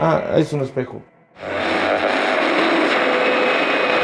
[0.00, 1.02] Ah, es un espejo.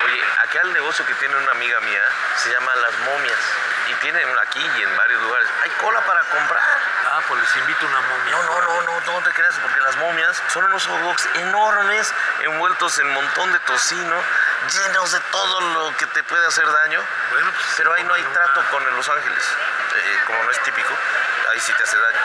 [0.05, 2.03] Oye, acá el negocio que tiene una amiga mía
[2.37, 3.39] se llama Las Momias.
[3.89, 5.49] Y tienen aquí y en varios lugares.
[5.63, 6.61] Hay cola para comprar.
[7.07, 8.33] Ah, pues les invito una momia.
[8.33, 12.13] No, no, no, no, no te creas, porque las momias son unos hot dogs enormes,
[12.43, 14.17] envueltos en montón de tocino,
[14.75, 17.01] llenos de todo lo que te puede hacer daño.
[17.31, 19.45] Bueno, pues, Pero ahí no hay una- trato con Los Ángeles.
[19.95, 20.93] Eh, como no es típico,
[21.53, 22.19] ahí sí te hace daño.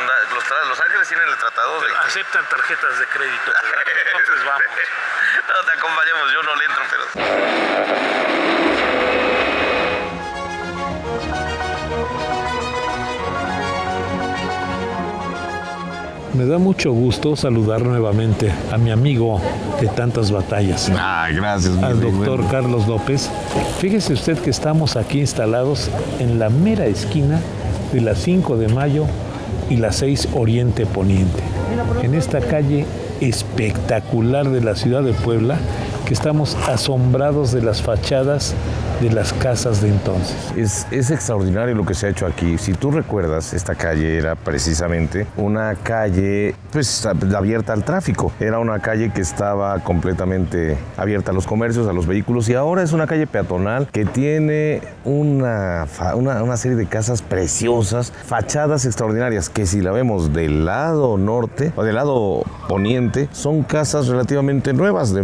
[0.00, 1.86] Los, los Ángeles tienen el tratado de...
[2.06, 3.46] aceptan tarjetas de crédito.
[3.46, 3.84] ¿verdad?
[4.18, 4.62] Entonces vamos.
[5.48, 8.14] No te acompañamos, yo no le entro, pero...
[16.34, 19.40] Me da mucho gusto saludar nuevamente a mi amigo
[19.80, 23.30] de tantas batallas, Ah, gracias, al doctor Carlos López.
[23.78, 27.38] Fíjese usted que estamos aquí instalados en la mera esquina
[27.92, 29.06] de la 5 de mayo
[29.70, 31.42] y la 6 Oriente Poniente,
[32.02, 32.86] en esta calle
[33.20, 35.58] espectacular de la ciudad de Puebla,
[36.06, 38.54] que estamos asombrados de las fachadas
[39.00, 40.36] de las casas de entonces.
[40.56, 42.58] Es, es extraordinario lo que se ha hecho aquí.
[42.58, 48.32] Si tú recuerdas, esta calle era precisamente una calle pues, ab- abierta al tráfico.
[48.38, 52.82] Era una calle que estaba completamente abierta a los comercios, a los vehículos y ahora
[52.82, 59.48] es una calle peatonal que tiene una, una, una serie de casas preciosas, fachadas extraordinarias
[59.48, 65.12] que si la vemos del lado norte o del lado poniente, son casas relativamente nuevas
[65.12, 65.22] de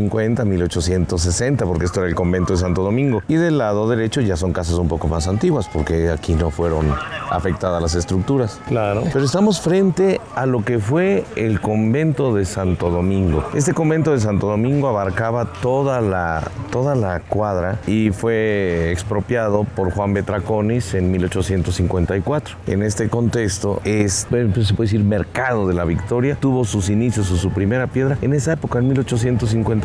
[0.00, 3.22] 1850, 1860, porque esto era el convento de Santo Domingo.
[3.28, 6.92] Y del lado derecho ya son casas un poco más antiguas, porque aquí no fueron
[7.30, 8.60] afectadas las estructuras.
[8.68, 9.04] Claro.
[9.12, 13.44] Pero estamos frente a lo que fue el convento de Santo Domingo.
[13.54, 19.92] Este convento de Santo Domingo abarcaba toda la, toda la cuadra y fue expropiado por
[19.92, 22.56] Juan Betraconis en 1854.
[22.66, 26.36] En este contexto es, pues se puede decir, mercado de la Victoria.
[26.40, 29.81] Tuvo sus inicios o su primera piedra en esa época, en 1854.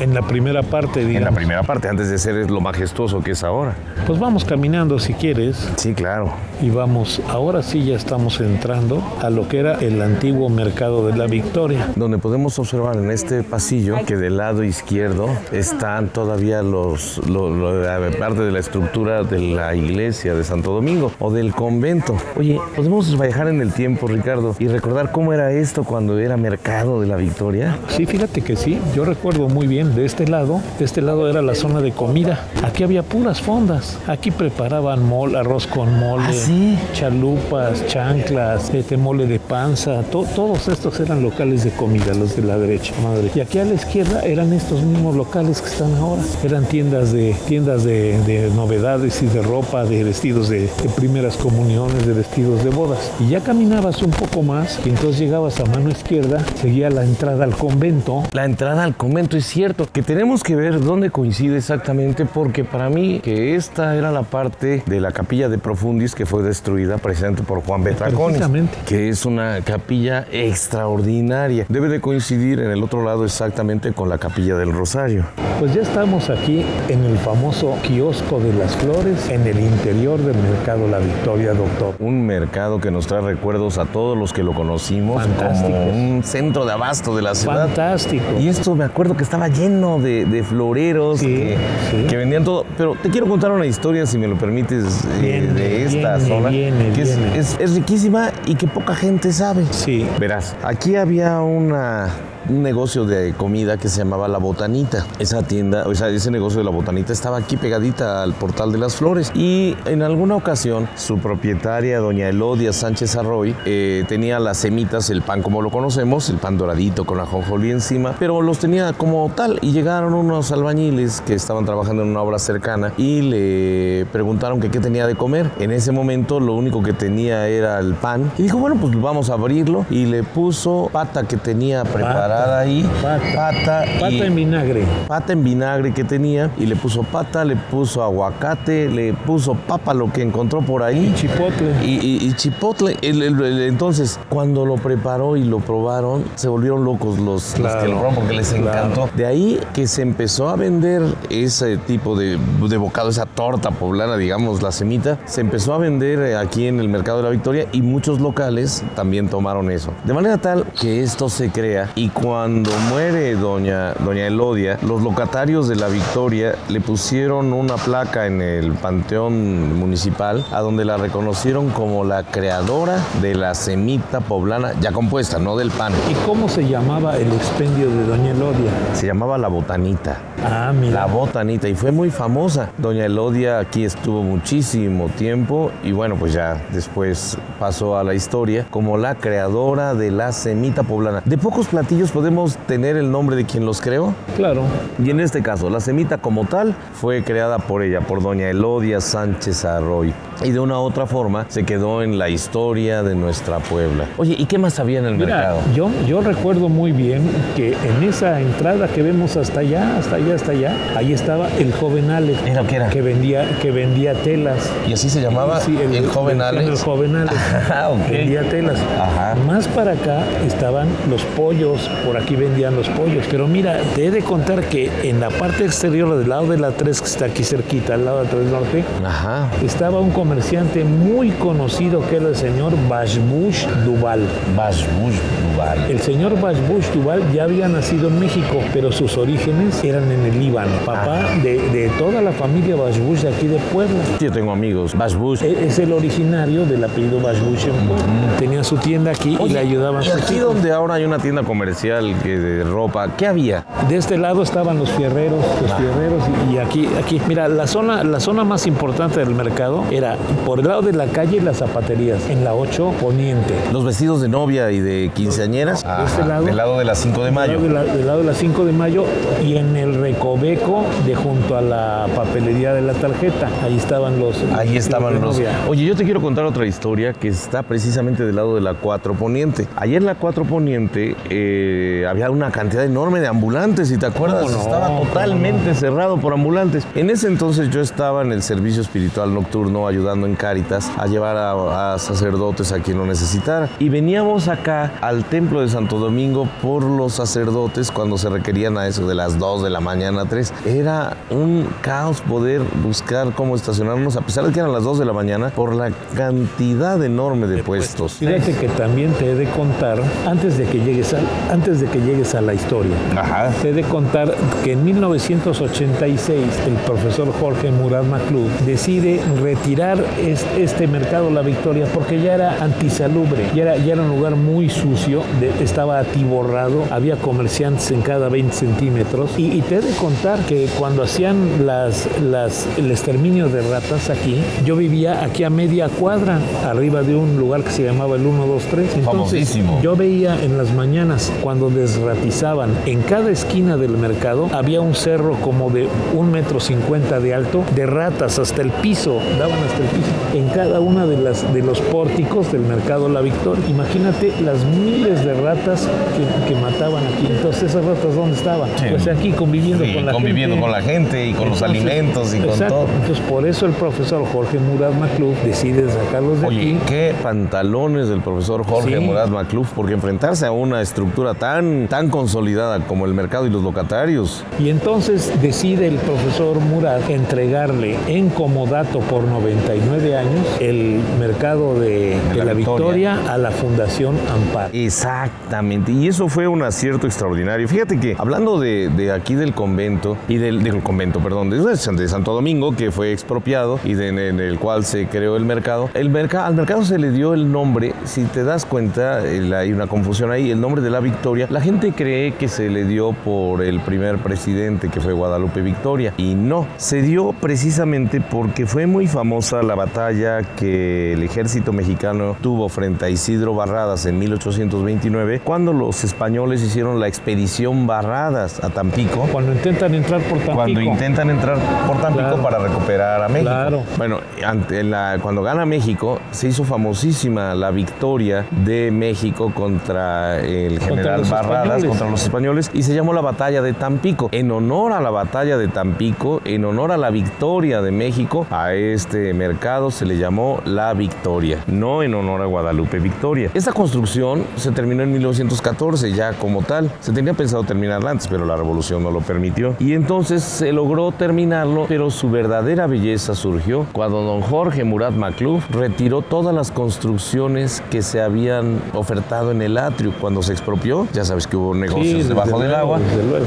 [0.00, 1.36] En la primera parte, En la digamos.
[1.36, 3.74] primera parte, antes de ser lo majestuoso que es ahora.
[4.06, 6.32] Pues vamos caminando si quieres Sí, claro.
[6.60, 11.16] y vamos, ahora sí ya estamos entrando a lo que era el antiguo mercado de
[11.16, 11.88] la Victoria.
[11.96, 17.82] donde podemos observar en este pasillo que del lado izquierdo están todavía los, lo- lo-
[17.82, 22.16] la parte de la estructura de la iglesia de Santo Domingo o del convento.
[22.36, 27.00] Oye, podemos viajar en el tiempo, Ricardo, y recordar cómo era esto cuando era mercado
[27.00, 27.78] de la Victoria.
[27.88, 31.40] Sí, fíjate que sí, yo recuerdo muy bien, de este lado, de este lado era
[31.40, 32.40] la zona de comida.
[32.62, 33.96] Aquí había puras fondas.
[34.06, 36.78] Aquí preparaban mol, arroz con mole, ¿Ah, sí?
[36.92, 42.42] chalupas, chanclas, este mole de panza, to- todos estos eran locales de comida, los de
[42.42, 43.30] la derecha, madre.
[43.34, 46.22] Y aquí a la izquierda eran estos mismos locales que están ahora.
[46.44, 51.38] Eran tiendas de tiendas de, de novedades y de ropa, de vestidos de, de primeras
[51.38, 53.10] comuniones, de vestidos de bodas.
[53.20, 57.44] Y ya caminabas un poco más y entonces llegabas a mano izquierda, seguía la entrada
[57.44, 58.22] al convento.
[58.32, 62.90] La entrada al convento es cierto que tenemos que ver dónde coincide exactamente porque para
[62.90, 67.42] mí que esta era la parte de la capilla de Profundis que fue destruida precisamente
[67.42, 68.76] por Juan Precisamente.
[68.86, 71.66] que es una capilla extraordinaria.
[71.68, 75.24] Debe de coincidir en el otro lado exactamente con la capilla del Rosario.
[75.60, 80.36] Pues ya estamos aquí en el famoso kiosco de las flores, en el interior del
[80.36, 81.94] mercado La Victoria, doctor.
[82.00, 85.70] Un mercado que nos trae recuerdos a todos los que lo conocimos Fantásticos.
[85.70, 87.66] como un centro de abasto de la ciudad.
[87.66, 88.24] Fantástico.
[88.40, 91.58] Y esto me acuerdo que estaba lleno de, de floreros Sí, que,
[91.90, 92.06] sí.
[92.08, 92.64] que vendían todo.
[92.78, 96.28] Pero te quiero contar una historia, si me lo permites, eh, Viene, de esta viene,
[96.34, 96.48] zona.
[96.48, 99.66] viene, que es, es- es riquísima y que poca gente sabe.
[99.70, 100.06] Sí.
[100.18, 102.08] Verás, aquí había una,
[102.48, 105.04] un negocio de comida que se llamaba La Botanita.
[105.18, 108.78] Esa tienda, o sea, ese negocio de La Botanita estaba aquí pegadita al portal de
[108.78, 109.30] las flores.
[109.34, 115.22] Y en alguna ocasión, su propietaria, doña Elodia Sánchez Arroy, eh, tenía las semitas, el
[115.22, 119.58] pan como lo conocemos, el pan doradito con ajonjolí encima, pero los tenía como tal.
[119.62, 124.70] Y llegaron unos albañiles que estaban trabajando en una obra cercana y le preguntaron que
[124.70, 125.50] qué tenía de comer.
[125.58, 128.30] En ese momento, lo único que tenía era el pan.
[128.38, 129.86] Y dijo, bueno, pues vamos a abrirlo.
[129.90, 132.88] Y le puso pata que tenía preparada ahí.
[133.02, 133.20] Pata.
[133.34, 133.84] Pata.
[134.00, 134.84] Pata y- en vinagre.
[135.08, 139.94] pata en vinagre que tenía y le puso pata, le puso aguacate, le puso papa,
[139.94, 141.12] lo que encontró por ahí.
[141.16, 141.72] Chipotle.
[141.84, 146.48] Y, y- y chipotle, el- el- el- entonces cuando lo preparó y lo probaron, se
[146.48, 148.83] volvieron locos los, los que Claro, lo probaron porque les claro.
[149.16, 152.38] De ahí que se empezó a vender ese tipo de,
[152.68, 156.80] de bocado, esa torta poblana, digamos, la semita, se empezó a vender eh, aquí en
[156.80, 159.92] el Mercado de la Victoria y muchos locales también tomaron eso.
[160.04, 165.68] De manera tal que esto se crea y cuando muere doña, doña Elodia, los locatarios
[165.68, 171.70] de la Victoria le pusieron una placa en el panteón municipal a donde la reconocieron
[171.70, 175.92] como la creadora de la semita poblana ya compuesta, no del pan.
[176.10, 178.73] ¿Y cómo se llamaba el expendio de Doña Elodia?
[178.92, 180.18] Se llamaba La Botanita.
[180.44, 181.06] Ah, La mira.
[181.06, 182.68] botanita y fue muy famosa.
[182.78, 188.66] Doña Elodia aquí estuvo muchísimo tiempo y bueno, pues ya después pasó a la historia
[188.70, 191.22] como la creadora de la semita poblana.
[191.24, 194.14] De pocos platillos podemos tener el nombre de quien los creó.
[194.36, 194.62] Claro.
[195.02, 199.00] Y en este caso, la semita como tal fue creada por ella, por doña Elodia
[199.00, 200.12] Sánchez Arroy.
[200.42, 204.04] Y de una u otra forma se quedó en la historia de nuestra Puebla.
[204.18, 205.60] Oye, ¿y qué más había en el Mira, mercado?
[205.74, 210.34] yo, yo recuerdo muy bien que en esa entrada que vemos hasta allá, hasta allá,
[210.36, 212.38] hasta allá, ahí estaba el joven Alex.
[212.46, 212.88] ¿Era qué era?
[212.88, 214.70] Que vendía, que vendía telas.
[214.88, 216.68] Y así se llamaba Sí, el, joven Alex.
[216.68, 217.36] El joven Alex.
[217.70, 218.08] Ah, ok.
[218.10, 218.78] Vendía telas.
[219.00, 219.34] Ajá.
[219.46, 223.24] Más para acá estaban los pollos, por aquí vendían los pollos.
[223.28, 226.70] Pero mira, te he de contar que en la parte exterior del lado de la
[226.70, 229.48] 3, que está aquí cerquita, al lado de la 3 Norte, Ajá.
[229.64, 234.20] estaba un comerciante muy conocido que era el señor Bashbush Duval.
[234.56, 235.16] Bashbush
[235.52, 235.90] Duval.
[235.90, 240.38] El señor Bashbush Duval ya había nacido en México, pero sus orígenes eran en el
[240.38, 240.72] Líbano.
[240.84, 244.02] Papá de, de toda la familia Bashbush de aquí de Puebla.
[244.20, 244.94] Yo tengo amigos.
[244.96, 245.42] Bashbush.
[245.42, 248.04] E- Es el originario del apellido Bashbush en Puebla.
[248.38, 250.54] Tenía su tienda aquí y le ayudaban y aquí hijos.
[250.54, 253.64] donde ahora hay una tienda comercial que de ropa, ¿qué había?
[253.88, 258.02] De este lado estaban los fierreros, los fierreros y, y aquí, aquí, mira, la zona,
[258.04, 262.28] la zona más importante del mercado era por el lado de la calle las zapaterías,
[262.30, 263.54] en la 8 Poniente.
[263.72, 265.82] Los vestidos de novia y de quinceañeras.
[265.84, 266.44] De este lado.
[266.46, 267.60] Del lado de las 5 de mayo.
[267.60, 269.04] Del lado de la, del lado de la 5 de mayo
[269.44, 273.48] y en el recoveco de junto a la papelería de la tarjeta.
[273.62, 274.36] Ahí estaban los.
[274.56, 275.40] Ahí estaban los.
[275.68, 279.14] Oye, yo te quiero contar otra historia que está precisamente del lado de la 4
[279.14, 279.68] Poniente.
[279.76, 284.42] Ayer en la 4 Poniente eh, había una cantidad enorme de ambulantes, si te acuerdas.
[284.42, 284.62] ¿Cómo no?
[284.62, 286.86] Estaba ¿Cómo totalmente cerrado por ambulantes.
[286.94, 291.36] En ese entonces yo estaba en el servicio espiritual nocturno ayudando en Cáritas a llevar
[291.36, 293.68] a, a sacerdotes a quien lo necesitara.
[293.78, 298.86] Y veníamos acá al templo de Santo Domingo por los sacerdotes cuando se requerían a
[298.86, 300.52] eso de las 2 de la mañana, 3.
[300.66, 305.04] Era un caos poder buscar cómo estacionarnos, a pesar de que eran las 2 de
[305.04, 308.14] la mañana, por la cantidad enorme de puestos.
[308.14, 311.18] Fíjate que también te he de contar, antes de que llegues a,
[311.52, 313.50] antes de que llegues a la historia, Ajá.
[313.62, 320.44] te he de contar que en 1986 el profesor Jorge Murat Maclub decide retirar es-
[320.56, 324.68] este mercado La Victoria porque ya era antisalubre, ya era, ya era un lugar muy
[324.68, 329.92] sucio, de- estaba atiborrado, había comerciantes en cada 20 centímetros y, y te he de
[329.96, 335.50] contar que cuando hacían las, las, el exterminio de ratas aquí, yo vivía aquí a
[335.50, 338.96] media cuadra, arriba de un lugar que se llamaba el 123.
[338.96, 339.80] Entonces, Famosísimo.
[339.82, 345.34] yo veía en las mañanas cuando desratizaban en cada esquina del mercado había un cerro
[345.40, 349.88] como de un metro cincuenta de alto de ratas hasta el piso, daban hasta el
[349.88, 353.64] piso en cada una de las de los pórticos del mercado La Victoria.
[353.68, 357.26] Imagínate las miles de ratas que, que mataban aquí.
[357.30, 358.68] Entonces esas ratas dónde estaban?
[358.76, 358.86] Sí.
[358.90, 360.62] Pues aquí conviviendo Sí, con la conviviendo gente.
[360.70, 362.86] con la gente y con los alimentos y con todo.
[363.00, 366.78] Entonces por eso el profesor Jorge Murat Maclub decide sacarlos de Oye, aquí.
[366.86, 369.04] qué pantalones del profesor Jorge Sí.
[369.04, 373.62] Murat Macluf, porque enfrentarse a una estructura tan, tan consolidada como el mercado y los
[373.62, 374.44] locatarios.
[374.58, 382.16] Y entonces decide el profesor Murat entregarle en comodato por 99 años el mercado de,
[382.32, 383.14] de la la, Victoria.
[383.14, 383.32] Victoria.
[383.32, 384.70] a la Fundación Ampar.
[384.72, 387.68] Exactamente, y eso fue un acierto extraordinario.
[387.68, 392.90] Fíjate que hablando de, aquí del convento, y del, convento, perdón, de, Santo Domingo, que
[392.90, 396.84] fue expropiado y de- en el cual se creó el mercado, el mercado, al mercado
[396.84, 400.82] se le dio el nombre, si te das cuenta, hay una confusión ahí, el nombre
[400.82, 405.00] de la Victoria, la gente cree que se le dio por el primer presidente que
[405.00, 411.14] fue Guadalupe Victoria, y no, se dio precisamente porque fue muy famosa la batalla que
[411.14, 417.08] el ejército mexicano tuvo frente a Isidro Barradas en 1829, cuando los españoles hicieron la
[417.08, 419.26] expedición Barradas a Tampico.
[419.32, 420.54] Cuando intentan entrar por Tampico.
[420.54, 422.42] Cuando intentan entrar por Tampico Claro.
[422.42, 423.50] para recuperar a México.
[423.50, 423.82] Claro.
[423.96, 430.78] Bueno, ante la, cuando gana México, se hizo famosísima la victoria de México contra el
[430.80, 431.84] general barradas españoles.
[431.88, 434.28] contra los españoles y se llamó la batalla de Tampico.
[434.32, 438.72] En honor a la batalla de Tampico, en honor a la victoria de México, a
[438.74, 443.50] este mercado se le llamó La Victoria, no en honor a Guadalupe Victoria.
[443.54, 446.90] Esta construcción se terminó en 1914 ya como tal.
[447.00, 449.74] Se tenía pensado terminarla antes, pero la revolución no lo permitió.
[449.78, 455.68] Y entonces se logró terminarlo, pero su verdadera belleza surgió cuando don Jorge Murat Macluf
[455.70, 461.06] retiró todas las construcciones que se habían ofertado en el atrio cuando se expropió.
[461.12, 462.98] Ya sabes que hubo negocios desde debajo del agua,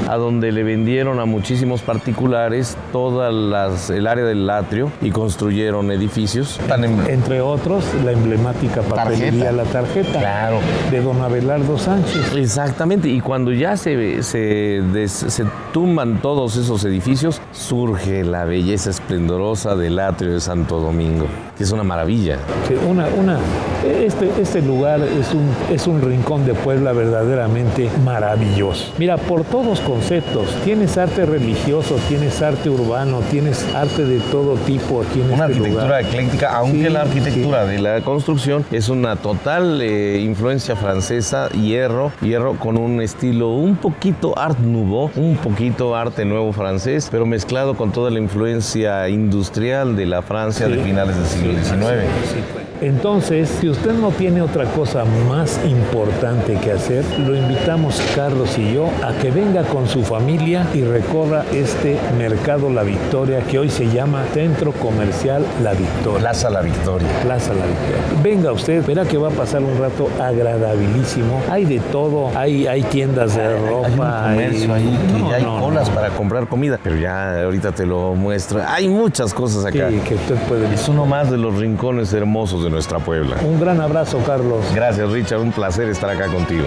[0.09, 5.91] a donde le vendieron a muchísimos particulares toda las, el área del atrio y construyeron
[5.91, 6.59] edificios.
[6.67, 9.51] Tan en- Entre otros, la emblemática papelería Tarjeta.
[9.51, 10.59] La Tarjeta Claro.
[10.91, 12.33] de don Abelardo Sánchez.
[12.35, 18.89] Exactamente, y cuando ya se, se, des- se tumban todos esos edificios, surge la belleza
[18.89, 21.25] esplendorosa del atrio de Santo Domingo,
[21.57, 22.37] que es una maravilla.
[22.67, 23.37] Sí, una, una,
[23.85, 28.91] este, este lugar es un, es un rincón de Puebla verdaderamente maravilloso.
[28.97, 35.01] Mira, por todos conceptos, tienes arte religioso, tienes arte urbano, tienes arte de todo tipo
[35.01, 36.01] aquí en Una este arquitectura lugar.
[36.01, 42.11] ecléctica, aunque Sí, la arquitectura de la construcción es una total eh, influencia francesa, hierro,
[42.21, 47.75] hierro con un estilo un poquito art nouveau, un poquito arte nuevo francés, pero mezclado
[47.75, 52.66] con toda la influencia industrial de la Francia de finales del siglo XIX.
[52.81, 58.73] Entonces, si usted no tiene otra cosa más importante que hacer, lo invitamos Carlos y
[58.73, 63.69] yo a que venga con su familia y recorra este mercado La Victoria que hoy
[63.69, 66.19] se llama Centro Comercial La Victoria.
[66.19, 67.07] Plaza La Victoria.
[67.23, 68.21] Plaza La Victoria.
[68.23, 71.41] Venga usted, verá que va a pasar un rato agradabilísimo.
[71.49, 74.25] Hay de todo, hay, hay tiendas de ropa.
[74.25, 75.95] Hay un comercio ahí No, hay no, colas no.
[75.95, 78.61] para comprar comida, pero ya ahorita te lo muestro.
[78.67, 79.89] Hay muchas cosas Sí, acá.
[80.07, 83.37] que usted puede Es uno más de los rincones hermosos de nuestra Puebla.
[83.43, 84.63] Un gran abrazo, Carlos.
[84.73, 85.39] Gracias, Richard.
[85.41, 86.65] Un placer estar acá contigo.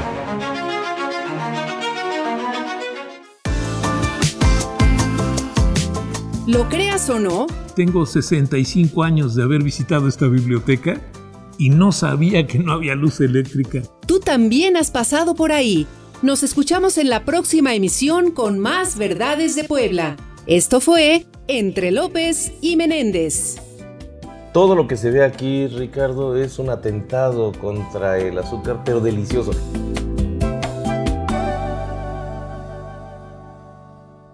[6.47, 11.01] Lo creas o no, Tengo 65 años de haber visitado esta biblioteca
[11.59, 13.83] y no sabía que no había luz eléctrica.
[14.07, 15.87] tú también has pasado por ahí.
[16.23, 20.17] Nos escuchamos en la próxima emisión con más verdades de Puebla.
[20.47, 23.57] Esto fue Entre López y Menéndez.
[24.53, 29.53] Todo lo que se ve aquí, Ricardo, es un atentado contra el azúcar, pero delicioso.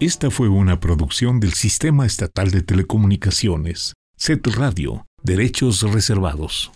[0.00, 6.70] Esta fue una producción del Sistema Estatal de Telecomunicaciones, SET Radio, Derechos Reservados.